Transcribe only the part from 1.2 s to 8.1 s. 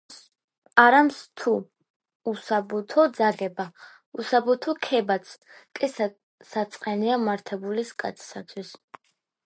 თუ უსაბუთო ძაგება, უსაბუთო ქებაც კი საწყენია მართებულის